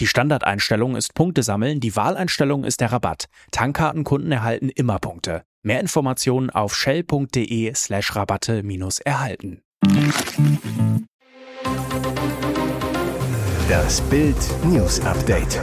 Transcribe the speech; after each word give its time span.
Die 0.00 0.06
Standardeinstellung 0.06 0.94
ist 0.94 1.14
Punkte 1.14 1.42
sammeln, 1.42 1.80
die 1.80 1.96
Wahleinstellung 1.96 2.62
ist 2.62 2.80
der 2.80 2.92
Rabatt. 2.92 3.24
Tankkartenkunden 3.50 4.30
erhalten 4.30 4.68
immer 4.68 5.00
Punkte. 5.00 5.42
Mehr 5.62 5.80
Informationen 5.80 6.50
auf 6.50 6.76
shell.de 6.76 7.74
slash 7.74 8.14
Rabatte 8.14 8.62
minus 8.62 9.00
erhalten. 9.00 9.60
Das 13.68 14.00
Bild 14.02 14.36
News 14.64 15.00
Update. 15.00 15.60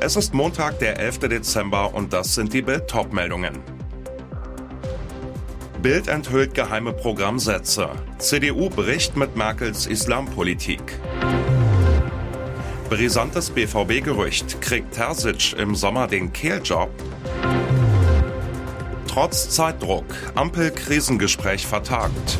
Es 0.00 0.16
ist 0.16 0.34
Montag, 0.34 0.80
der 0.80 0.98
11. 0.98 1.20
Dezember 1.20 1.94
und 1.94 2.12
das 2.12 2.34
sind 2.34 2.52
die 2.52 2.62
Bild 2.62 2.92
meldungen 3.12 3.60
Bild 5.82 6.06
enthüllt 6.06 6.54
geheime 6.54 6.92
Programmsätze. 6.92 7.90
CDU 8.18 8.70
bricht 8.70 9.16
mit 9.16 9.36
Merkels 9.36 9.86
Islampolitik. 9.86 10.80
Brisantes 12.92 13.48
BVB-Gerücht. 13.48 14.60
Kriegt 14.60 14.92
Terzic 14.92 15.54
im 15.54 15.74
Sommer 15.74 16.06
den 16.08 16.30
Kehljob? 16.30 16.90
Trotz 19.08 19.48
Zeitdruck. 19.48 20.04
Ampel-Krisengespräch 20.34 21.66
vertagt. 21.66 22.38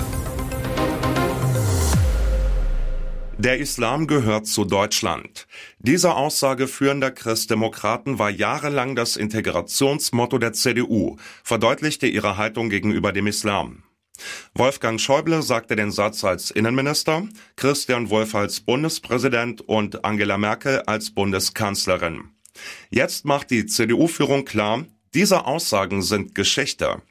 Der 3.39 3.61
Islam 3.61 4.07
gehört 4.07 4.47
zu 4.47 4.67
Deutschland. 4.67 5.47
Diese 5.79 6.17
Aussage 6.17 6.69
führender 6.69 7.13
Christdemokraten 7.13 8.19
war 8.19 8.29
jahrelang 8.29 8.95
das 8.95 9.17
Integrationsmotto 9.17 10.37
der 10.37 10.53
CDU, 10.53 11.17
verdeutlichte 11.43 12.07
ihre 12.07 12.37
Haltung 12.37 12.69
gegenüber 12.69 13.13
dem 13.13 13.27
Islam. 13.27 13.85
Wolfgang 14.55 15.01
Schäuble 15.01 15.43
sagte 15.43 15.77
den 15.77 15.91
Satz 15.91 16.25
als 16.25 16.51
Innenminister, 16.51 17.27
Christian 17.57 18.11
Wolff 18.11 18.35
als 18.35 18.61
Bundespräsident 18.61 19.63
und 19.63 20.05
Angela 20.05 20.39
Merkel 20.39 20.83
als 20.83 21.11
Bundeskanzlerin. 21.11 22.31
Jetzt 22.91 23.25
macht 23.25 23.51
die 23.51 23.67
CDU-Führung 23.67 24.45
klar, 24.45 24.85
diese 25.15 25.47
Aussagen 25.47 26.03
sind 26.03 26.35
Geschichte. 26.35 27.03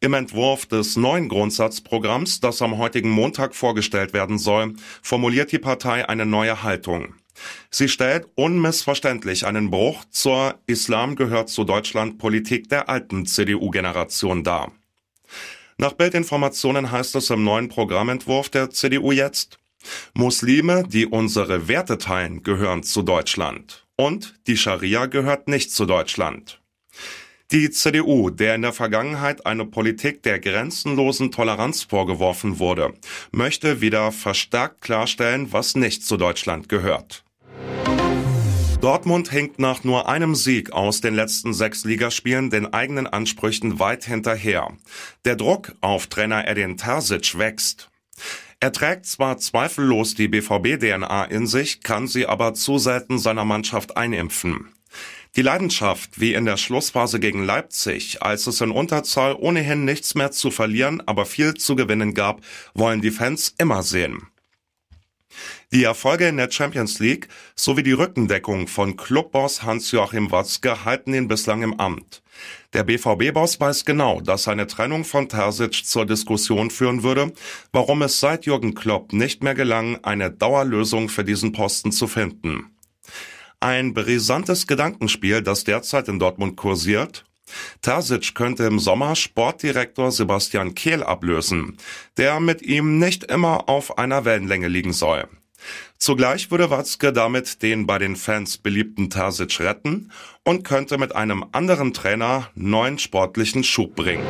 Im 0.00 0.12
Entwurf 0.12 0.66
des 0.66 0.96
neuen 0.96 1.28
Grundsatzprogramms, 1.28 2.40
das 2.40 2.60
am 2.60 2.76
heutigen 2.76 3.10
Montag 3.10 3.54
vorgestellt 3.54 4.12
werden 4.12 4.38
soll, 4.38 4.74
formuliert 5.02 5.52
die 5.52 5.58
Partei 5.58 6.08
eine 6.08 6.26
neue 6.26 6.62
Haltung. 6.62 7.14
Sie 7.70 7.88
stellt 7.88 8.28
unmissverständlich 8.34 9.46
einen 9.46 9.70
Bruch 9.70 10.04
zur 10.10 10.58
Islam 10.66 11.16
gehört 11.16 11.48
zu 11.48 11.64
Deutschland 11.64 12.18
Politik 12.18 12.68
der 12.68 12.88
alten 12.88 13.26
CDU-Generation 13.26 14.42
dar. 14.42 14.72
Nach 15.78 15.92
Bildinformationen 15.92 16.90
heißt 16.90 17.16
es 17.16 17.28
im 17.28 17.44
neuen 17.44 17.68
Programmentwurf 17.68 18.48
der 18.48 18.70
CDU 18.70 19.12
jetzt, 19.12 19.58
Muslime, 20.14 20.84
die 20.88 21.06
unsere 21.06 21.68
Werte 21.68 21.98
teilen, 21.98 22.42
gehören 22.42 22.82
zu 22.82 23.02
Deutschland. 23.02 23.86
Und 23.94 24.34
die 24.46 24.56
Scharia 24.56 25.04
gehört 25.04 25.48
nicht 25.48 25.70
zu 25.70 25.84
Deutschland. 25.84 26.60
Die 27.52 27.70
CDU, 27.70 28.30
der 28.30 28.54
in 28.54 28.62
der 28.62 28.72
Vergangenheit 28.72 29.44
eine 29.44 29.66
Politik 29.66 30.22
der 30.22 30.40
grenzenlosen 30.40 31.30
Toleranz 31.30 31.82
vorgeworfen 31.82 32.58
wurde, 32.58 32.94
möchte 33.30 33.82
wieder 33.82 34.12
verstärkt 34.12 34.80
klarstellen, 34.80 35.52
was 35.52 35.76
nicht 35.76 36.04
zu 36.04 36.16
Deutschland 36.16 36.70
gehört. 36.70 37.25
Dortmund 38.80 39.30
hinkt 39.30 39.58
nach 39.58 39.84
nur 39.84 40.08
einem 40.08 40.34
Sieg 40.34 40.72
aus 40.72 41.00
den 41.00 41.14
letzten 41.14 41.54
sechs 41.54 41.84
Ligaspielen 41.84 42.50
den 42.50 42.72
eigenen 42.72 43.06
Ansprüchen 43.06 43.78
weit 43.78 44.04
hinterher. 44.04 44.68
Der 45.24 45.34
Druck 45.34 45.72
auf 45.80 46.06
Trainer 46.08 46.46
Edin 46.46 46.76
Terzic 46.76 47.38
wächst. 47.38 47.90
Er 48.60 48.72
trägt 48.72 49.06
zwar 49.06 49.38
zweifellos 49.38 50.14
die 50.14 50.28
BVB-DNA 50.28 51.24
in 51.24 51.46
sich, 51.46 51.82
kann 51.82 52.06
sie 52.06 52.26
aber 52.26 52.54
zu 52.54 52.78
selten 52.78 53.18
seiner 53.18 53.44
Mannschaft 53.44 53.96
einimpfen. 53.96 54.72
Die 55.36 55.42
Leidenschaft, 55.42 56.20
wie 56.20 56.34
in 56.34 56.46
der 56.46 56.56
Schlussphase 56.56 57.20
gegen 57.20 57.44
Leipzig, 57.44 58.22
als 58.22 58.46
es 58.46 58.60
in 58.60 58.70
Unterzahl 58.70 59.34
ohnehin 59.34 59.84
nichts 59.84 60.14
mehr 60.14 60.30
zu 60.30 60.50
verlieren, 60.50 61.02
aber 61.06 61.26
viel 61.26 61.54
zu 61.54 61.76
gewinnen 61.76 62.14
gab, 62.14 62.40
wollen 62.72 63.02
die 63.02 63.10
Fans 63.10 63.54
immer 63.58 63.82
sehen. 63.82 64.28
Die 65.72 65.84
Erfolge 65.84 66.28
in 66.28 66.36
der 66.36 66.50
Champions 66.50 66.98
League 66.98 67.28
sowie 67.54 67.82
die 67.82 67.92
Rückendeckung 67.92 68.68
von 68.68 68.96
Clubboss 68.96 69.62
Hans-Joachim 69.62 70.30
Watzke 70.30 70.84
halten 70.84 71.14
ihn 71.14 71.28
bislang 71.28 71.62
im 71.62 71.78
Amt. 71.80 72.22
Der 72.72 72.84
BVB-Boss 72.84 73.60
weiß 73.60 73.84
genau, 73.84 74.20
dass 74.20 74.48
eine 74.48 74.66
Trennung 74.66 75.04
von 75.04 75.28
Terzic 75.28 75.86
zur 75.86 76.06
Diskussion 76.06 76.70
führen 76.70 77.02
würde, 77.02 77.32
warum 77.72 78.02
es 78.02 78.20
seit 78.20 78.46
Jürgen 78.46 78.74
Klopp 78.74 79.12
nicht 79.12 79.42
mehr 79.42 79.54
gelang, 79.54 80.04
eine 80.04 80.30
Dauerlösung 80.30 81.08
für 81.08 81.24
diesen 81.24 81.52
Posten 81.52 81.92
zu 81.92 82.06
finden. 82.06 82.76
Ein 83.60 83.94
brisantes 83.94 84.66
Gedankenspiel, 84.66 85.42
das 85.42 85.64
derzeit 85.64 86.08
in 86.08 86.18
Dortmund 86.18 86.56
kursiert. 86.56 87.24
Terzic 87.82 88.34
könnte 88.34 88.64
im 88.64 88.78
Sommer 88.78 89.16
Sportdirektor 89.16 90.10
Sebastian 90.10 90.74
Kehl 90.74 91.02
ablösen, 91.02 91.76
der 92.16 92.40
mit 92.40 92.62
ihm 92.62 92.98
nicht 92.98 93.24
immer 93.24 93.68
auf 93.68 93.98
einer 93.98 94.24
Wellenlänge 94.24 94.68
liegen 94.68 94.92
soll. 94.92 95.28
Zugleich 95.98 96.50
würde 96.50 96.70
Watzke 96.70 97.12
damit 97.12 97.62
den 97.62 97.86
bei 97.86 97.98
den 97.98 98.16
Fans 98.16 98.58
beliebten 98.58 99.10
Terzic 99.10 99.60
retten 99.60 100.12
und 100.44 100.62
könnte 100.62 100.98
mit 100.98 101.14
einem 101.14 101.44
anderen 101.52 101.94
Trainer 101.94 102.50
neuen 102.54 102.98
sportlichen 102.98 103.64
Schub 103.64 103.96
bringen. 103.96 104.24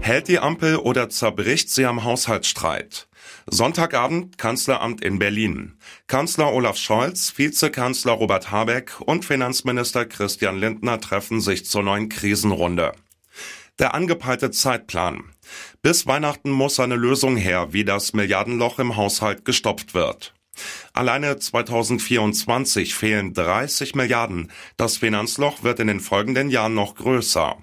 Hält 0.00 0.28
die 0.28 0.38
Ampel 0.38 0.76
oder 0.76 1.10
zerbricht 1.10 1.68
sie 1.70 1.84
am 1.84 2.04
Haushaltsstreit? 2.04 3.06
Sonntagabend 3.46 4.38
Kanzleramt 4.38 5.04
in 5.04 5.18
Berlin. 5.18 5.76
Kanzler 6.06 6.52
Olaf 6.52 6.78
Scholz, 6.78 7.34
Vizekanzler 7.36 8.12
Robert 8.12 8.50
Habeck 8.50 9.00
und 9.00 9.24
Finanzminister 9.24 10.06
Christian 10.06 10.58
Lindner 10.58 11.00
treffen 11.00 11.40
sich 11.40 11.66
zur 11.66 11.82
neuen 11.82 12.08
Krisenrunde. 12.08 12.92
Der 13.78 13.94
angepeilte 13.94 14.50
Zeitplan. 14.50 15.24
Bis 15.82 16.06
Weihnachten 16.06 16.50
muss 16.50 16.80
eine 16.80 16.96
Lösung 16.96 17.36
her, 17.36 17.72
wie 17.72 17.84
das 17.84 18.12
Milliardenloch 18.14 18.78
im 18.78 18.96
Haushalt 18.96 19.44
gestopft 19.44 19.94
wird. 19.94 20.34
Alleine 20.92 21.38
2024 21.38 22.94
fehlen 22.94 23.32
30 23.34 23.94
Milliarden. 23.94 24.50
Das 24.76 24.96
Finanzloch 24.96 25.62
wird 25.62 25.80
in 25.80 25.86
den 25.86 26.00
folgenden 26.00 26.50
Jahren 26.50 26.74
noch 26.74 26.94
größer. 26.94 27.58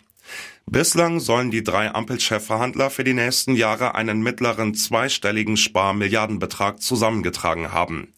Bislang 0.66 1.22
sollen 1.22 1.50
die 1.50 1.64
drei 1.64 1.94
Ampelchefverhandler 1.94 2.90
für 2.90 3.06
die 3.06 3.14
nächsten 3.14 3.56
Jahre 3.56 3.96
einen 3.96 4.22
mittleren 4.22 4.74
zweistelligen 4.76 5.56
Sparmilliardenbetrag 5.56 6.82
zusammengetragen 6.82 7.72
haben. 7.72 8.14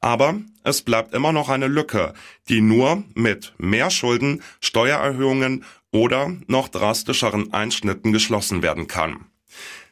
Aber 0.00 0.40
es 0.64 0.80
bleibt 0.80 1.14
immer 1.14 1.32
noch 1.32 1.50
eine 1.50 1.68
Lücke, 1.68 2.14
die 2.48 2.62
nur 2.62 3.04
mit 3.14 3.52
mehr 3.58 3.90
Schulden, 3.90 4.42
Steuererhöhungen 4.60 5.64
oder 5.92 6.34
noch 6.46 6.68
drastischeren 6.68 7.52
Einschnitten 7.52 8.12
geschlossen 8.12 8.62
werden 8.62 8.86
kann. 8.86 9.26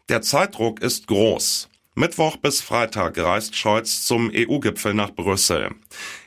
Der 0.09 0.23
Zeitdruck 0.23 0.81
ist 0.81 1.09
groß. 1.09 1.68
Mittwoch 1.99 2.37
bis 2.37 2.61
Freitag 2.61 3.19
reist 3.19 3.57
Scholz 3.57 4.07
zum 4.07 4.31
EU-Gipfel 4.33 4.95
nach 4.95 5.11
Brüssel. 5.11 5.71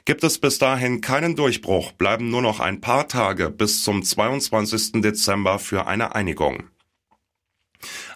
Gibt 0.04 0.22
es 0.26 0.38
bis 0.38 0.60
dahin 0.60 1.00
keinen 1.00 1.38
Durchbruch, 1.38 1.94
bleiben 1.94 2.30
nur 2.30 2.42
noch 2.42 2.60
ein 2.60 2.82
paar 2.82 3.08
Tage 3.08 3.50
bis 3.50 3.82
zum 3.82 4.04
22. 4.04 5.02
Dezember 5.02 5.60
für 5.60 5.88
eine 5.88 6.14
Einigung. 6.14 6.64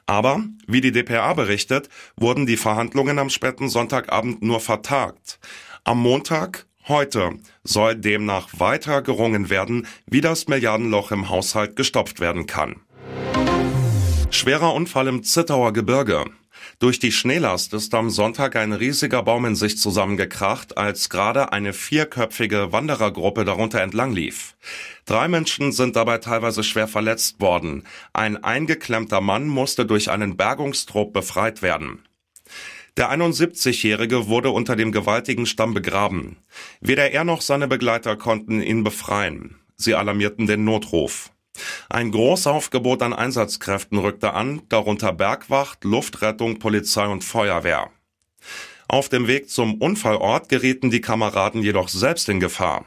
Aber, 0.06 0.44
wie 0.68 0.82
die 0.82 0.92
DPA 0.92 1.34
berichtet, 1.34 1.88
wurden 2.18 2.46
die 2.46 2.58
Verhandlungen 2.58 3.20
am 3.20 3.30
späten 3.30 3.70
Sonntagabend 3.70 4.44
nur 4.44 4.60
vertagt. 4.60 5.40
Am 5.86 6.00
Montag, 6.00 6.66
heute, 6.90 7.40
soll 7.64 7.96
demnach 7.96 8.50
weiter 8.58 9.02
gerungen 9.02 9.50
werden, 9.50 9.88
wie 10.08 10.20
das 10.20 10.50
Milliardenloch 10.50 11.14
im 11.14 11.30
Haushalt 11.30 11.78
gestopft 11.78 12.20
werden 12.20 12.48
kann. 12.48 12.82
Schwerer 14.30 14.74
Unfall 14.74 15.08
im 15.08 15.24
Zittauer 15.24 15.72
Gebirge. 15.72 16.26
Durch 16.80 17.00
die 17.00 17.12
Schneelast 17.12 17.74
ist 17.74 17.94
am 17.94 18.10
Sonntag 18.10 18.56
ein 18.56 18.74
riesiger 18.74 19.24
Baum 19.24 19.46
in 19.46 19.56
sich 19.56 19.78
zusammengekracht, 19.78 20.78
als 20.78 21.10
gerade 21.10 21.52
eine 21.54 21.74
vierköpfige 21.74 22.72
Wanderergruppe 22.72 23.46
darunter 23.46 23.82
entlang 23.82 24.14
lief. 24.14 24.56
Drei 25.06 25.28
Menschen 25.28 25.72
sind 25.72 25.96
dabei 25.96 26.18
teilweise 26.18 26.64
schwer 26.64 26.88
verletzt 26.88 27.40
worden. 27.40 27.84
Ein 28.14 28.44
eingeklemmter 28.44 29.22
Mann 29.22 29.48
musste 29.48 29.86
durch 29.86 30.10
einen 30.10 30.38
Bergungstrupp 30.38 31.14
befreit 31.14 31.62
werden. 31.62 32.04
Der 32.98 33.12
71-Jährige 33.12 34.28
wurde 34.28 34.52
unter 34.52 34.76
dem 34.76 34.92
gewaltigen 34.94 35.46
Stamm 35.46 35.74
begraben. 35.74 36.38
Weder 36.80 37.12
er 37.12 37.26
noch 37.26 37.42
seine 37.42 37.68
Begleiter 37.68 38.16
konnten 38.16 38.62
ihn 38.62 38.84
befreien. 38.84 39.58
Sie 39.76 39.96
alarmierten 39.96 40.48
den 40.48 40.64
Notruf. 40.64 41.32
Ein 41.90 42.12
Großaufgebot 42.12 43.02
an 43.02 43.14
Einsatzkräften 43.14 43.98
rückte 43.98 44.34
an, 44.34 44.62
darunter 44.70 45.14
Bergwacht, 45.14 45.84
Luftrettung, 45.84 46.60
Polizei 46.60 47.08
und 47.08 47.24
Feuerwehr. 47.24 47.90
Auf 48.88 49.10
dem 49.10 49.28
Weg 49.28 49.50
zum 49.50 49.76
Unfallort 49.76 50.50
gerieten 50.50 50.92
die 50.92 51.02
Kameraden 51.02 51.64
jedoch 51.64 51.90
selbst 51.90 52.30
in 52.30 52.40
Gefahr. 52.40 52.86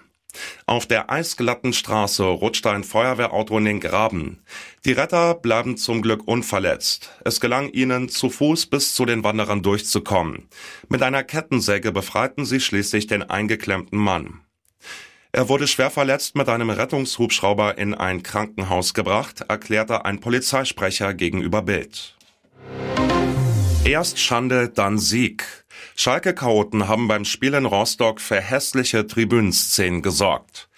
Auf 0.67 0.87
der 0.87 1.11
eisglatten 1.11 1.73
Straße 1.73 2.23
rutschte 2.23 2.71
ein 2.71 2.85
Feuerwehrauto 2.85 3.59
in 3.59 3.65
den 3.65 3.81
Graben. 3.81 4.43
Die 4.85 4.93
Retter 4.93 5.35
bleiben 5.35 5.77
zum 5.77 6.03
Glück 6.03 6.27
unverletzt. 6.27 7.11
Es 7.25 7.41
gelang 7.41 7.71
ihnen, 7.71 8.09
zu 8.09 8.31
Fuß 8.31 8.67
bis 8.67 8.95
zu 8.95 9.05
den 9.07 9.25
Wanderern 9.25 9.63
durchzukommen. 9.63 10.49
Mit 10.89 11.03
einer 11.03 11.25
Kettensäge 11.25 11.93
befreiten 11.93 12.45
sie 12.45 12.61
schließlich 12.61 13.07
den 13.07 13.23
eingeklemmten 13.23 13.99
Mann. 13.99 14.41
Er 15.31 15.49
wurde 15.51 15.69
schwer 15.69 15.91
verletzt 15.91 16.37
mit 16.37 16.49
einem 16.49 16.71
Rettungshubschrauber 16.71 17.77
in 17.77 17.95
ein 17.95 18.23
Krankenhaus 18.23 18.95
gebracht, 18.95 19.45
erklärte 19.49 20.07
ein 20.07 20.21
Polizeisprecher 20.21 21.13
gegenüber 21.13 21.63
Bild. 21.63 22.17
Erst 23.85 24.19
Schande, 24.19 24.69
dann 24.69 24.99
Sieg. 24.99 25.45
Schalke-Chaoten 25.97 26.89
haben 26.89 27.09
beim 27.09 27.25
Spiel 27.25 27.55
in 27.55 27.67
Rostock 27.67 28.21
für 28.21 28.41
hässliche 28.41 29.07
Tribünenszenen 29.07 30.03
gesorgt. 30.03 30.69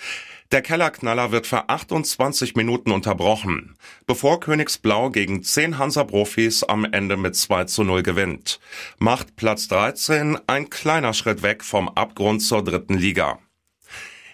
Der 0.52 0.62
Kellerknaller 0.62 1.30
wird 1.30 1.46
für 1.46 1.68
28 1.68 2.56
Minuten 2.56 2.90
unterbrochen, 2.90 3.76
bevor 4.06 4.40
Königsblau 4.40 5.10
gegen 5.10 5.44
10 5.44 5.78
Hansa-Profis 5.78 6.64
am 6.64 6.84
Ende 6.84 7.16
mit 7.16 7.36
2 7.36 7.64
zu 7.64 7.84
0 7.84 8.02
gewinnt. 8.02 8.58
Macht 8.98 9.36
Platz 9.36 9.68
13 9.68 10.38
ein 10.48 10.68
kleiner 10.68 11.14
Schritt 11.14 11.44
weg 11.44 11.62
vom 11.62 11.88
Abgrund 11.88 12.42
zur 12.42 12.64
dritten 12.64 12.94
Liga. 12.94 13.38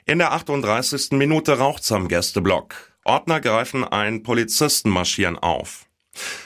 In 0.09 0.19
der 0.19 0.31
38. 0.31 1.11
Minute 1.19 1.59
raucht's 1.59 1.91
am 1.91 2.07
Gästeblock. 2.07 2.77
Ordner 3.05 3.41
greifen 3.41 3.83
ein, 3.83 4.23
Polizisten 4.23 4.89
marschieren 4.89 5.37
auf 5.37 5.87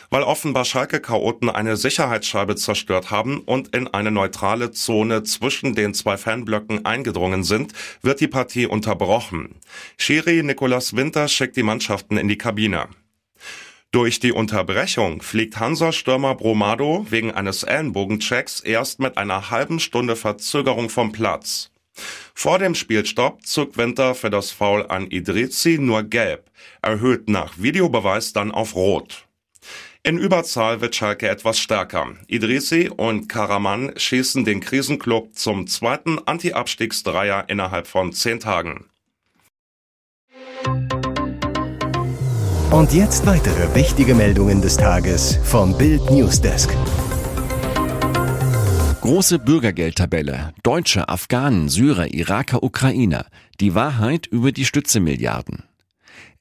weil 0.09 0.23
offenbar 0.25 0.65
Schalke-Chaoten 0.65 1.49
eine 1.49 1.77
Sicherheitsscheibe 1.77 2.57
zerstört 2.57 3.11
haben 3.13 3.41
und 3.41 3.75
in 3.75 3.87
eine 3.87 4.11
neutrale 4.11 4.73
Zone 4.73 5.23
zwischen 5.23 5.77
den 5.77 5.95
zwei 5.95 6.17
Fanblöcken 6.17 6.85
eingedrungen 6.85 7.45
sind, 7.45 7.73
wird 8.03 8.21
die 8.21 8.27
Partie 8.27 8.67
unterbrochen. 8.67 9.61
Schiri 9.97 10.43
Nicolas 10.43 10.97
Winter 10.97 11.29
schickt 11.29 11.57
die 11.57 11.63
Mannschaften 11.63 12.17
in 12.17 12.27
die 12.27 12.39
Kabine. 12.39 12.89
Durch 13.93 14.19
die 14.19 14.33
Unterbrechung 14.33 15.23
fliegt 15.23 15.61
Hansa-Stürmer 15.61 16.35
Bromado 16.35 17.07
wegen 17.11 17.31
eines 17.31 17.63
Ellenbogenchecks 17.63 18.61
erst 18.61 19.01
mit 19.01 19.19
einer 19.19 19.51
halben 19.51 19.81
Stunde 19.81 20.17
Verzögerung 20.17 20.91
vom 20.91 21.13
Platz. 21.13 21.71
Vor 22.35 22.59
dem 22.59 22.75
Spielstopp 22.75 23.47
zog 23.47 23.77
Winter 23.77 24.15
für 24.15 24.31
das 24.31 24.51
Foul 24.51 24.87
an 24.87 25.07
Idrizi 25.09 25.79
nur 25.79 26.03
gelb, 26.03 26.51
erhöht 26.83 27.29
nach 27.29 27.55
Videobeweis 27.59 28.33
dann 28.33 28.51
auf 28.51 28.75
rot. 28.75 29.27
In 30.03 30.17
Überzahl 30.17 30.81
wird 30.81 30.97
Schalke 30.97 31.29
etwas 31.29 31.59
stärker. 31.59 32.15
Idrisi 32.27 32.89
und 32.89 33.29
Karaman 33.29 33.93
schießen 33.97 34.47
den 34.47 34.61
Krisenclub 34.61 35.37
zum 35.37 35.67
zweiten 35.67 36.19
Anti-Abstiegsdreier 36.19 37.45
innerhalb 37.49 37.87
von 37.87 38.15
zehn 38.15 38.41
Tagen. 38.41 38.87
Und 42.71 42.95
jetzt 42.95 43.27
weitere 43.27 43.75
wichtige 43.75 44.15
Meldungen 44.15 44.63
des 44.63 44.79
Tages 44.79 45.39
vom 45.45 45.77
Bild 45.77 46.11
Newsdesk. 46.11 46.71
Große 49.01 49.39
Bürgergeldtabelle. 49.39 50.53
Deutsche, 50.63 51.09
Afghanen, 51.09 51.71
Syrer, 51.71 52.13
Iraker, 52.13 52.63
Ukrainer. 52.63 53.25
Die 53.59 53.75
Wahrheit 53.75 54.27
über 54.27 54.53
die 54.53 54.67
Stützemilliarden. 54.67 55.63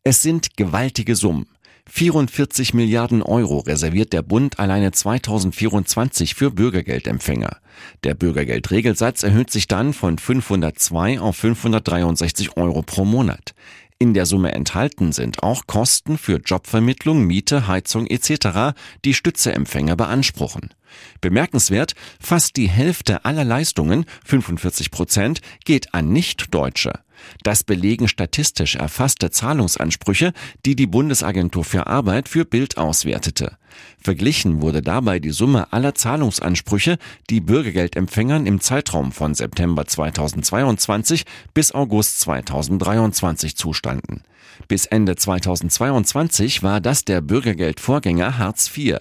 Es 0.03 0.21
sind 0.21 0.57
gewaltige 0.57 1.15
Summen. 1.15 1.47
44 1.89 2.73
Milliarden 2.73 3.23
Euro 3.23 3.59
reserviert 3.59 4.11
der 4.11 4.23
Bund 4.23 4.59
alleine 4.59 4.91
2024 4.91 6.35
für 6.35 6.51
Bürgergeldempfänger. 6.51 7.59
Der 8.03 8.13
Bürgergeldregelsatz 8.13 9.23
erhöht 9.23 9.51
sich 9.51 9.69
dann 9.69 9.93
von 9.93 10.17
502 10.17 11.21
auf 11.21 11.37
563 11.37 12.57
Euro 12.57 12.81
pro 12.81 13.05
Monat. 13.05 13.55
In 13.99 14.13
der 14.13 14.25
Summe 14.25 14.51
enthalten 14.51 15.13
sind 15.13 15.43
auch 15.43 15.65
Kosten 15.65 16.17
für 16.17 16.41
Jobvermittlung, 16.45 17.25
Miete, 17.25 17.67
Heizung 17.67 18.05
etc., 18.05 18.77
die 19.05 19.13
Stützeempfänger 19.13 19.95
beanspruchen. 19.95 20.71
Bemerkenswert, 21.21 21.93
fast 22.19 22.55
die 22.55 22.69
Hälfte 22.69 23.25
aller 23.25 23.43
Leistungen, 23.43 24.05
45 24.25 24.91
Prozent, 24.91 25.41
geht 25.65 25.93
an 25.93 26.11
Nichtdeutsche. 26.11 26.93
Das 27.43 27.63
belegen 27.63 28.07
statistisch 28.07 28.75
erfasste 28.75 29.31
Zahlungsansprüche, 29.31 30.33
die 30.65 30.75
die 30.75 30.87
Bundesagentur 30.87 31.63
für 31.63 31.87
Arbeit 31.87 32.29
für 32.29 32.45
Bild 32.45 32.77
auswertete. 32.77 33.57
Verglichen 34.01 34.61
wurde 34.61 34.81
dabei 34.81 35.19
die 35.19 35.31
Summe 35.31 35.71
aller 35.71 35.95
Zahlungsansprüche, 35.95 36.97
die 37.29 37.41
Bürgergeldempfängern 37.41 38.45
im 38.45 38.61
Zeitraum 38.61 39.11
von 39.11 39.33
September 39.35 39.85
2022 39.85 41.25
bis 41.53 41.73
August 41.73 42.21
2023 42.21 43.55
zustanden. 43.55 44.23
Bis 44.67 44.85
Ende 44.85 45.15
2022 45.15 46.63
war 46.63 46.81
das 46.81 47.05
der 47.05 47.21
Bürgergeldvorgänger 47.21 48.37
Hartz 48.37 48.69
IV. 48.75 48.97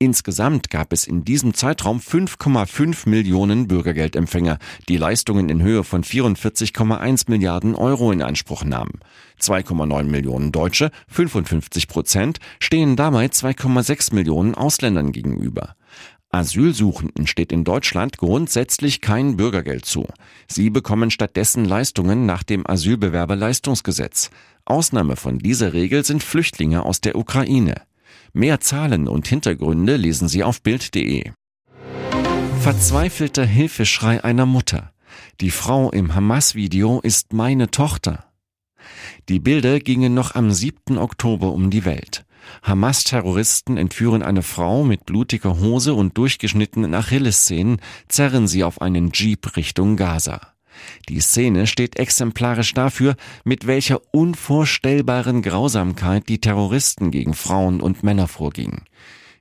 Insgesamt 0.00 0.70
gab 0.70 0.92
es 0.92 1.08
in 1.08 1.24
diesem 1.24 1.54
Zeitraum 1.54 1.98
5,5 1.98 3.08
Millionen 3.08 3.66
Bürgergeldempfänger, 3.66 4.58
die 4.88 4.96
Leistungen 4.96 5.48
in 5.48 5.60
Höhe 5.60 5.82
von 5.82 6.04
44,1 6.04 7.24
Milliarden 7.28 7.74
Euro 7.74 8.12
in 8.12 8.22
Anspruch 8.22 8.62
nahmen. 8.62 9.00
2,9 9.40 10.04
Millionen 10.04 10.52
Deutsche, 10.52 10.92
55 11.08 11.88
Prozent, 11.88 12.38
stehen 12.60 12.94
dabei 12.94 13.26
2,6 13.26 14.14
Millionen 14.14 14.54
Ausländern 14.54 15.10
gegenüber. 15.10 15.74
Asylsuchenden 16.30 17.26
steht 17.26 17.50
in 17.50 17.64
Deutschland 17.64 18.18
grundsätzlich 18.18 19.00
kein 19.00 19.36
Bürgergeld 19.36 19.84
zu. 19.84 20.06
Sie 20.46 20.70
bekommen 20.70 21.10
stattdessen 21.10 21.64
Leistungen 21.64 22.24
nach 22.24 22.44
dem 22.44 22.64
Asylbewerberleistungsgesetz. 22.64 24.30
Ausnahme 24.64 25.16
von 25.16 25.40
dieser 25.40 25.72
Regel 25.72 26.04
sind 26.04 26.22
Flüchtlinge 26.22 26.84
aus 26.84 27.00
der 27.00 27.16
Ukraine. 27.16 27.87
Mehr 28.32 28.60
Zahlen 28.60 29.08
und 29.08 29.26
Hintergründe 29.28 29.96
lesen 29.96 30.28
Sie 30.28 30.44
auf 30.44 30.62
Bild.de. 30.62 31.32
Verzweifelter 32.60 33.44
Hilfeschrei 33.44 34.22
einer 34.22 34.46
Mutter. 34.46 34.92
Die 35.40 35.50
Frau 35.50 35.90
im 35.90 36.14
Hamas-Video 36.14 37.00
ist 37.00 37.32
meine 37.32 37.70
Tochter. 37.70 38.24
Die 39.28 39.40
Bilder 39.40 39.80
gingen 39.80 40.14
noch 40.14 40.34
am 40.34 40.50
7. 40.50 40.98
Oktober 40.98 41.52
um 41.52 41.70
die 41.70 41.84
Welt. 41.84 42.24
Hamas-Terroristen 42.62 43.76
entführen 43.76 44.22
eine 44.22 44.42
Frau 44.42 44.84
mit 44.84 45.06
blutiger 45.06 45.60
Hose 45.60 45.94
und 45.94 46.16
durchgeschnittenen 46.16 46.94
Achillessehnen, 46.94 47.80
zerren 48.08 48.48
sie 48.48 48.64
auf 48.64 48.80
einen 48.80 49.10
Jeep 49.12 49.56
Richtung 49.56 49.96
Gaza. 49.96 50.54
Die 51.08 51.20
Szene 51.20 51.66
steht 51.66 51.98
exemplarisch 51.98 52.74
dafür, 52.74 53.16
mit 53.44 53.66
welcher 53.66 54.00
unvorstellbaren 54.12 55.42
Grausamkeit 55.42 56.28
die 56.28 56.40
Terroristen 56.40 57.10
gegen 57.10 57.34
Frauen 57.34 57.80
und 57.80 58.02
Männer 58.02 58.28
vorgingen. 58.28 58.82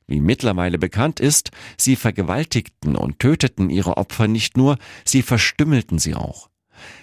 Wie 0.08 0.22
mittlerweile 0.22 0.78
bekannt 0.78 1.20
ist, 1.20 1.52
sie 1.78 1.98
vergewaltigten 1.98 2.96
und 2.96 3.20
töteten 3.20 3.70
ihre 3.70 3.98
Opfer 3.98 4.28
nicht 4.28 4.56
nur, 4.56 4.78
sie 5.04 5.22
verstümmelten 5.22 6.00
sie 6.00 6.16
auch. 6.16 6.50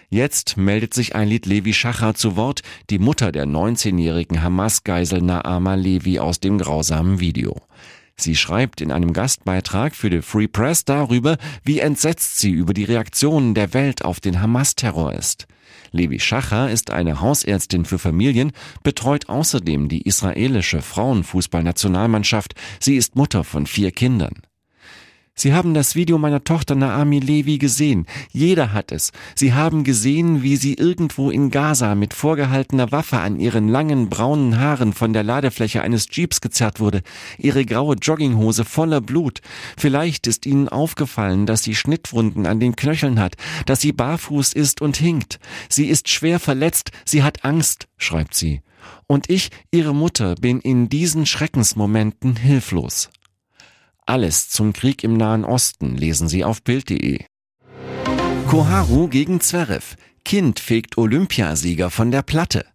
Jetzt 0.08 0.56
meldet 0.56 0.94
sich 0.94 1.14
Eilit 1.14 1.44
Levi 1.44 1.74
Schacher 1.74 2.14
zu 2.14 2.36
Wort, 2.36 2.62
die 2.90 2.98
Mutter 2.98 3.32
der 3.32 3.46
19-jährigen 3.46 4.42
Hamas-Geisel 4.42 5.20
Naama 5.20 5.74
Levi 5.74 6.18
aus 6.18 6.40
dem 6.40 6.58
grausamen 6.58 7.20
Video. 7.20 7.60
Sie 8.16 8.36
schreibt 8.36 8.80
in 8.80 8.92
einem 8.92 9.12
Gastbeitrag 9.12 9.94
für 9.94 10.08
die 10.08 10.22
Free 10.22 10.46
Press 10.46 10.84
darüber, 10.84 11.36
wie 11.64 11.80
entsetzt 11.80 12.38
sie 12.38 12.50
über 12.50 12.72
die 12.72 12.84
Reaktionen 12.84 13.54
der 13.54 13.74
Welt 13.74 14.04
auf 14.04 14.20
den 14.20 14.40
Hamas-Terror 14.40 15.12
ist. 15.14 15.46
Levi 15.90 16.20
Schacher 16.20 16.70
ist 16.70 16.90
eine 16.90 17.20
Hausärztin 17.20 17.84
für 17.84 17.98
Familien, 17.98 18.52
betreut 18.82 19.28
außerdem 19.28 19.88
die 19.88 20.02
israelische 20.02 20.82
Frauenfußballnationalmannschaft. 20.82 22.54
Sie 22.80 22.96
ist 22.96 23.16
Mutter 23.16 23.44
von 23.44 23.66
vier 23.66 23.90
Kindern. 23.90 24.42
Sie 25.36 25.52
haben 25.52 25.74
das 25.74 25.96
Video 25.96 26.16
meiner 26.16 26.44
Tochter 26.44 26.76
Naami 26.76 27.18
Levi 27.18 27.58
gesehen. 27.58 28.06
Jeder 28.30 28.72
hat 28.72 28.92
es. 28.92 29.10
Sie 29.34 29.52
haben 29.52 29.82
gesehen, 29.82 30.44
wie 30.44 30.54
sie 30.54 30.74
irgendwo 30.74 31.28
in 31.28 31.50
Gaza 31.50 31.96
mit 31.96 32.14
vorgehaltener 32.14 32.92
Waffe 32.92 33.18
an 33.18 33.40
ihren 33.40 33.68
langen 33.68 34.08
braunen 34.08 34.60
Haaren 34.60 34.92
von 34.92 35.12
der 35.12 35.24
Ladefläche 35.24 35.82
eines 35.82 36.06
Jeeps 36.08 36.40
gezerrt 36.40 36.78
wurde. 36.78 37.02
Ihre 37.36 37.64
graue 37.64 37.96
Jogginghose 37.96 38.64
voller 38.64 39.00
Blut. 39.00 39.40
Vielleicht 39.76 40.28
ist 40.28 40.46
Ihnen 40.46 40.68
aufgefallen, 40.68 41.46
dass 41.46 41.64
sie 41.64 41.74
Schnittwunden 41.74 42.46
an 42.46 42.60
den 42.60 42.76
Knöcheln 42.76 43.18
hat, 43.18 43.34
dass 43.66 43.80
sie 43.80 43.92
barfuß 43.92 44.52
ist 44.52 44.82
und 44.82 44.96
hinkt. 44.96 45.40
Sie 45.68 45.86
ist 45.86 46.08
schwer 46.08 46.38
verletzt. 46.38 46.92
Sie 47.04 47.24
hat 47.24 47.44
Angst, 47.44 47.88
schreibt 47.98 48.34
sie. 48.34 48.62
Und 49.08 49.28
ich, 49.28 49.50
ihre 49.72 49.94
Mutter, 49.94 50.36
bin 50.36 50.60
in 50.60 50.88
diesen 50.88 51.26
Schreckensmomenten 51.26 52.36
hilflos. 52.36 53.10
Alles 54.06 54.50
zum 54.50 54.74
Krieg 54.74 55.02
im 55.02 55.16
Nahen 55.16 55.46
Osten 55.46 55.96
lesen 55.96 56.28
Sie 56.28 56.44
auf 56.44 56.62
Bild.de. 56.62 57.24
Koharu 58.46 59.08
gegen 59.08 59.40
Zverev. 59.40 59.96
Kind 60.26 60.60
fegt 60.60 60.98
Olympiasieger 60.98 61.90
von 61.90 62.10
der 62.10 62.20
Platte. 62.20 62.66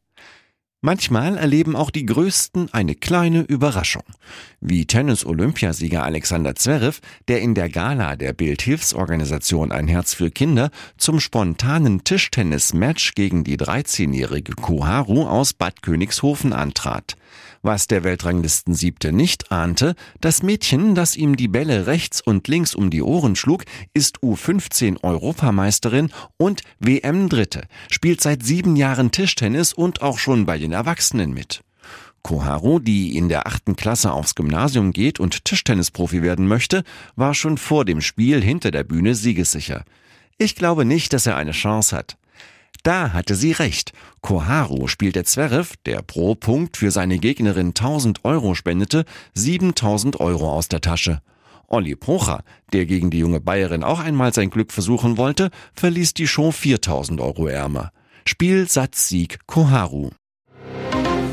Manchmal 0.82 1.38
erleben 1.38 1.76
auch 1.76 1.92
die 1.92 2.06
Größten 2.06 2.74
eine 2.74 2.96
kleine 2.96 3.42
Überraschung. 3.42 4.04
Wie 4.60 4.88
Tennis-Olympiasieger 4.88 6.04
Alexander 6.04 6.56
Zverev, 6.56 7.00
der 7.28 7.42
in 7.42 7.54
der 7.54 7.70
Gala 7.70 8.16
der 8.16 8.34
Bildhilfsorganisation 8.34 9.72
Ein 9.72 9.88
Herz 9.88 10.16
für 10.16 10.32
Kinder 10.32 10.72
zum 10.98 11.20
spontanen 11.20 12.04
Tischtennis-Match 12.06 13.14
gegen 13.14 13.44
die 13.44 13.58
13-jährige 13.58 14.54
Koharu 14.54 15.28
aus 15.28 15.54
Bad 15.54 15.84
Königshofen 15.84 16.54
antrat. 16.54 17.18
Was 17.62 17.88
der 17.88 18.06
Weltranglisten-Siebte 18.06 19.12
nicht 19.12 19.52
ahnte, 19.52 19.96
das 20.22 20.44
Mädchen, 20.44 20.96
das 20.96 21.18
ihm 21.18 21.36
die 21.36 21.50
Bälle 21.50 21.88
rechts 21.88 22.22
und 22.22 22.48
links 22.48 22.74
um 22.74 22.90
die 22.90 23.02
Ohren 23.02 23.36
schlug, 23.36 23.66
ist 23.94 24.20
U15-Europameisterin 24.20 26.12
und 26.38 26.62
WM-Dritte, 26.80 27.64
spielt 27.90 28.22
seit 28.22 28.44
sieben 28.44 28.78
Jahren 28.78 29.12
Tischtennis 29.12 29.74
und 29.74 30.02
auch 30.02 30.20
schon 30.20 30.46
bei 30.46 30.58
den 30.58 30.72
Erwachsenen 30.72 31.34
mit. 31.34 31.62
Koharu, 32.22 32.80
die 32.80 33.18
in 33.18 33.28
der 33.28 33.48
achten 33.48 33.76
Klasse 33.76 34.14
aufs 34.14 34.36
Gymnasium 34.36 34.94
geht 34.94 35.20
und 35.20 35.44
Tischtennisprofi 35.44 36.22
werden 36.22 36.48
möchte, 36.48 36.84
war 37.16 37.34
schon 37.34 37.58
vor 37.58 37.84
dem 37.84 38.00
Spiel 38.00 38.42
hinter 38.42 38.72
der 38.72 38.84
Bühne 38.86 39.16
siegessicher. 39.16 39.84
Ich 40.38 40.56
glaube 40.56 40.86
nicht, 40.86 41.12
dass 41.12 41.26
er 41.26 41.36
eine 41.36 41.52
Chance 41.52 41.96
hat. 41.96 42.19
Da 42.84 43.14
hatte 43.14 43.36
sie 43.36 43.52
recht. 43.52 43.92
Koharu 44.22 44.88
spielte 44.88 45.24
Zverev, 45.24 45.76
der 45.86 46.02
pro 46.02 46.36
Punkt 46.36 46.78
für 46.78 46.92
seine 46.92 47.20
Gegnerin 47.20 47.70
1000 47.70 48.24
Euro 48.26 48.56
spendete, 48.56 49.06
7000 49.34 50.20
Euro 50.20 50.52
aus 50.52 50.68
der 50.70 50.82
Tasche. 50.82 51.22
Olli 51.68 51.96
Pocher, 51.96 52.44
der 52.74 52.86
gegen 52.86 53.12
die 53.12 53.20
junge 53.20 53.42
Bayerin 53.42 53.84
auch 53.84 54.00
einmal 54.00 54.34
sein 54.34 54.50
Glück 54.50 54.72
versuchen 54.72 55.18
wollte, 55.18 55.52
verließ 55.76 56.14
die 56.14 56.28
Show 56.28 56.52
4000 56.52 57.22
Euro 57.22 57.48
ärmer. 57.48 57.92
Spiel, 58.26 58.68
Satz, 58.68 59.08
Sieg, 59.08 59.40
Koharu. 59.46 60.10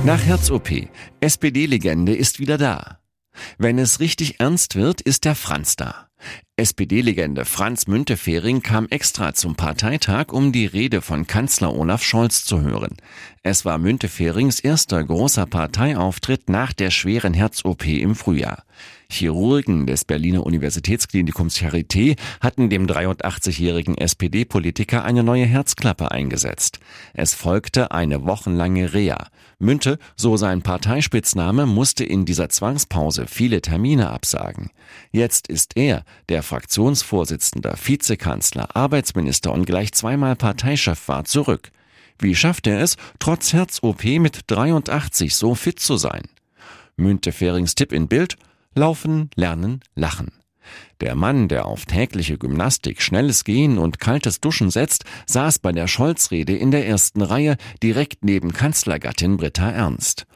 Nach 0.04 0.20
Herz-OP. 0.20 0.88
SPD-Legende 1.20 2.14
ist 2.14 2.38
wieder 2.38 2.58
da. 2.58 2.98
Wenn 3.58 3.78
es 3.78 4.00
richtig 4.00 4.40
ernst 4.40 4.76
wird, 4.76 5.00
ist 5.00 5.24
der 5.24 5.34
Franz 5.34 5.76
da. 5.76 6.08
SPD-Legende 6.58 7.44
Franz 7.44 7.86
Müntefering 7.86 8.62
kam 8.62 8.88
extra 8.88 9.34
zum 9.34 9.56
Parteitag, 9.56 10.32
um 10.32 10.52
die 10.52 10.64
Rede 10.64 11.02
von 11.02 11.26
Kanzler 11.26 11.74
Olaf 11.76 12.02
Scholz 12.02 12.46
zu 12.46 12.62
hören. 12.62 12.96
Es 13.42 13.66
war 13.66 13.76
Münteferings 13.76 14.60
erster 14.60 15.04
großer 15.04 15.44
Parteiauftritt 15.44 16.48
nach 16.48 16.72
der 16.72 16.90
schweren 16.90 17.34
Herz-OP 17.34 17.86
im 17.86 18.14
Frühjahr. 18.14 18.64
Chirurgen 19.08 19.86
des 19.86 20.04
Berliner 20.04 20.44
Universitätsklinikums 20.44 21.58
Charité 21.58 22.16
hatten 22.40 22.70
dem 22.70 22.86
83-jährigen 22.86 23.96
SPD-Politiker 23.96 25.04
eine 25.04 25.22
neue 25.22 25.44
Herzklappe 25.44 26.10
eingesetzt. 26.10 26.80
Es 27.14 27.34
folgte 27.34 27.92
eine 27.92 28.24
wochenlange 28.24 28.94
Reha. 28.94 29.28
Münte, 29.58 29.98
so 30.16 30.36
sein 30.36 30.62
Parteispitzname, 30.62 31.66
musste 31.66 32.04
in 32.04 32.24
dieser 32.24 32.48
Zwangspause 32.48 33.26
viele 33.26 33.62
Termine 33.62 34.10
absagen. 34.10 34.70
Jetzt 35.12 35.48
ist 35.48 35.76
er, 35.76 36.04
der 36.28 36.42
Fraktionsvorsitzender, 36.42 37.76
Vizekanzler, 37.82 38.74
Arbeitsminister 38.74 39.52
und 39.52 39.64
gleich 39.64 39.92
zweimal 39.92 40.36
Parteichef 40.36 41.08
war, 41.08 41.24
zurück. 41.24 41.70
Wie 42.18 42.34
schafft 42.34 42.66
er 42.66 42.80
es, 42.80 42.96
trotz 43.18 43.52
Herz-OP 43.52 44.04
mit 44.04 44.40
83 44.46 45.34
so 45.34 45.54
fit 45.54 45.80
zu 45.80 45.96
sein? 45.96 46.22
Münteferings 46.96 47.74
Tipp 47.74 47.92
in 47.92 48.08
Bild, 48.08 48.36
Laufen, 48.74 49.30
Lernen, 49.34 49.80
Lachen. 49.94 50.32
Der 51.00 51.14
Mann, 51.14 51.48
der 51.48 51.66
auf 51.66 51.84
tägliche 51.84 52.38
Gymnastik, 52.38 53.02
schnelles 53.02 53.44
Gehen 53.44 53.78
und 53.78 54.00
kaltes 54.00 54.40
Duschen 54.40 54.70
setzt, 54.70 55.04
saß 55.26 55.58
bei 55.58 55.72
der 55.72 55.88
Scholz-Rede 55.88 56.56
in 56.56 56.70
der 56.70 56.86
ersten 56.86 57.22
Reihe 57.22 57.56
direkt 57.82 58.24
neben 58.24 58.52
Kanzlergattin 58.52 59.36
Britta 59.36 59.70
Ernst. 59.70 60.26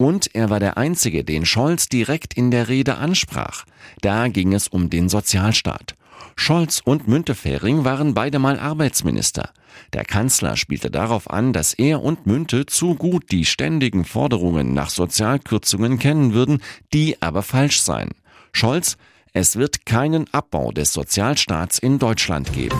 Und 0.00 0.34
er 0.34 0.48
war 0.48 0.60
der 0.60 0.78
Einzige, 0.78 1.24
den 1.24 1.44
Scholz 1.44 1.90
direkt 1.90 2.32
in 2.32 2.50
der 2.50 2.68
Rede 2.68 2.96
ansprach. 2.96 3.66
Da 4.00 4.28
ging 4.28 4.54
es 4.54 4.66
um 4.66 4.88
den 4.88 5.10
Sozialstaat. 5.10 5.94
Scholz 6.36 6.80
und 6.82 7.06
Müntefering 7.06 7.84
waren 7.84 8.14
beide 8.14 8.38
mal 8.38 8.58
Arbeitsminister. 8.58 9.50
Der 9.92 10.06
Kanzler 10.06 10.56
spielte 10.56 10.90
darauf 10.90 11.28
an, 11.28 11.52
dass 11.52 11.74
er 11.74 12.02
und 12.02 12.26
Münte 12.26 12.64
zu 12.64 12.94
gut 12.94 13.30
die 13.30 13.44
ständigen 13.44 14.06
Forderungen 14.06 14.72
nach 14.72 14.88
Sozialkürzungen 14.88 15.98
kennen 15.98 16.32
würden, 16.32 16.62
die 16.94 17.20
aber 17.20 17.42
falsch 17.42 17.82
seien. 17.82 18.12
Scholz, 18.52 18.96
es 19.34 19.56
wird 19.56 19.84
keinen 19.84 20.32
Abbau 20.32 20.72
des 20.72 20.94
Sozialstaats 20.94 21.78
in 21.78 21.98
Deutschland 21.98 22.54
geben. 22.54 22.78